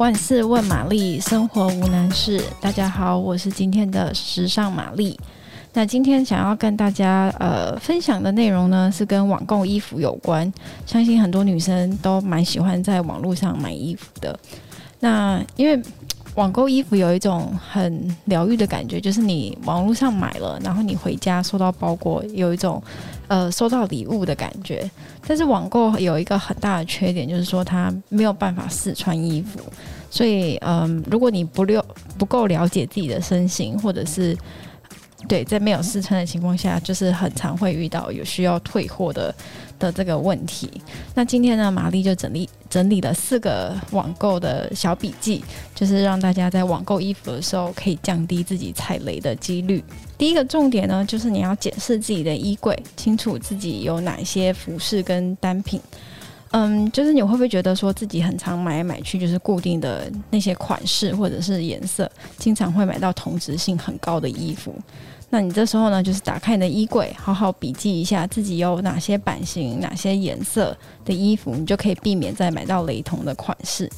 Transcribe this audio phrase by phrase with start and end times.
[0.00, 2.42] 万事问玛丽，生活无难事。
[2.58, 5.20] 大家好，我是今天的时尚玛丽。
[5.74, 10.50] 那今天想要跟大家呃分享的内容呢，是跟网购衣服有关。
[10.86, 14.34] 相信很多女生都蛮喜欢在网络上买衣服的。
[15.00, 15.78] 那因为
[16.40, 22.82] 网购衣服有一种很疗愈的感觉，就是你网络上买了，然后你回家收到包裹，有一种
[23.28, 24.90] 呃收到礼物的感觉。
[25.26, 29.60] 但是网购有一个很大的缺点，就是说它没有办法试穿衣服，
[30.10, 31.84] 所以嗯、如果你不了
[32.16, 34.34] 不够了解自己的身形，或者是
[35.28, 39.34] 对在没有试穿的情况下，就是很常会遇到有需要退货的
[39.78, 40.68] 的这个问题。
[41.14, 49.84] 那今天呢，玛丽就整理整理了四个网购的小笔记，就是让大家在网购衣服的时候可以降低自己踩雷的几率。
[50.18, 55.80] 第一个重点呢，就是你要检视自己的衣柜，清楚自己有哪些服饰跟单品。
[56.52, 64.74] 嗯，就是你会不会觉得说自己很常买来买去，就是固定的那些款式或者是颜色，经常会买到同质性很高的衣服？
[65.32, 73.88] 那你这时候呢，就是打开你的衣柜，好好笔记一下自己有哪些版型、哪些颜色的衣服，你就可以避免再买到雷同的款式。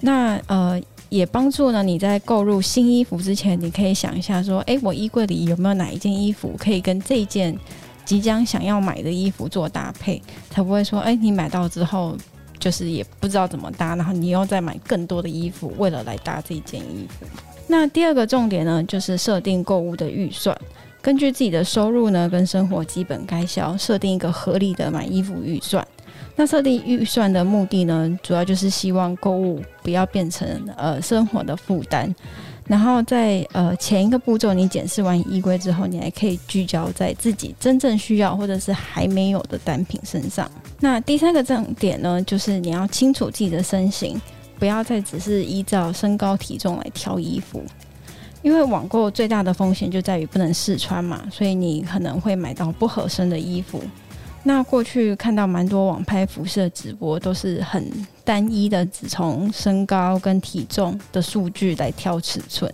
[0.00, 7.58] 那呃，也帮助呢你在购入新衣服之前，你可以想一下说，诶，我衣柜里有没有哪一件衣服可以跟这一件
[8.08, 12.16] 即将想要买的衣服做搭配，才不会说，诶，你买到之后
[12.58, 17.26] 就是也不知道怎么搭，然后你又再买更多的衣服，为了来搭这件衣服。
[17.66, 20.58] 那第二个重点呢，就是设定购物的预算，
[21.02, 25.86] 根据自己的收入呢跟生活基本开销，设定一个合理的买衣服预算。
[26.38, 32.14] 那设定预算的目的呢，主要就是希望购物不要变成呃生活的负担。
[32.64, 40.48] 然后在呃前一个步骤，你检视完衣柜之后，你还可以聚焦在自己真正需要或者是还没有的单品身上。
[40.78, 44.18] 那第三个重点呢，就是你要清楚自己的身形。
[44.60, 47.62] 不要再只是依照身高体重来挑衣服，
[48.42, 53.80] 因为网购最大的风险就在于不能试穿嘛，所以你可能会买到不合身的衣服。
[54.42, 57.90] 那过去看到蛮多网拍服饰的直播，都是很
[58.24, 62.72] 单一的，只从身高跟体重的数据来挑尺寸。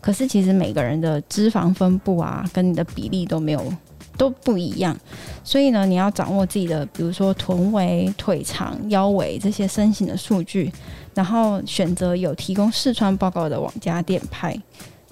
[0.00, 3.72] 可是其实每个人的脂肪分布啊，跟你的比例都没有。
[4.16, 4.98] 都不一样，
[5.44, 10.72] 所以呢，你要掌握自己的，比如说臀围、腿长、腰围这些身形的数据，
[11.14, 14.60] 然后选择有提供试穿报告的网家店拍，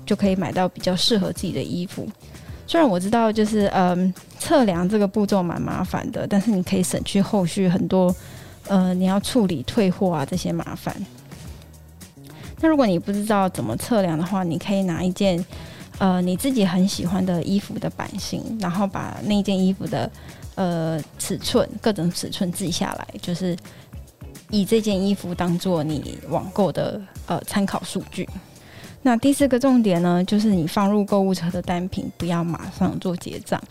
[0.04, 2.04] 就可以买到比较适合自己的衣服。
[2.66, 8.14] 虽然我知道，就是嗯，测量这个步骤蛮麻烦的，但是你可以省去后续很多，
[8.68, 10.94] 呃，你要处理退货啊这些麻烦。
[12.60, 15.44] 那如果你不知道怎么测量的话，你可以拿一件。
[15.98, 20.10] 呃，你自己很喜欢的衣服的版型，然后把那件衣服的
[20.54, 23.56] 呃尺寸，各种尺寸记下来，就是
[24.50, 28.28] 以这件衣服当做你网购的呃参考数据。
[29.06, 33.62] 那第四个重点呢，就是你放入购物车的单品不要马上做结账。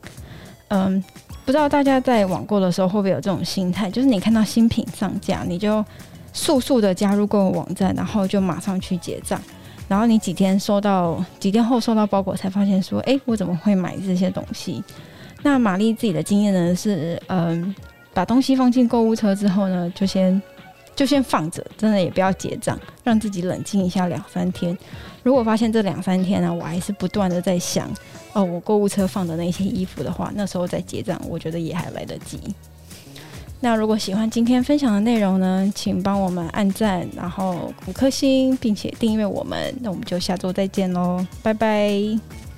[0.70, 1.04] 嗯，
[1.44, 5.84] 不知道大家在网购的时候会不会有这种心态，就是你看到新品上架，你就
[6.32, 9.38] 速速的加入购物网站，然后就马上去结账。
[9.90, 14.82] 然后你几天收到，几天后收到包裹，才发现说，哎，我怎么会买这些东西？
[15.44, 17.76] 那玛丽自己的经验呢是，嗯，
[18.14, 20.42] 把东西放进购物车之后呢，就先
[20.96, 24.78] 就先放着，真的也不要结账，让自己冷静一下两三天。
[25.24, 27.92] 如果发现这两三天呢，我还是不断的在想，
[28.34, 32.40] 哦，我购物车放的那些衣服的话，那时候再结账，我觉得也还来得及。
[33.62, 39.74] 那如果喜欢今天分享的内容呢，请帮我们按赞，然后五颗星，并且订阅我们。
[39.82, 42.55] 那我们就下周再见喽，拜拜。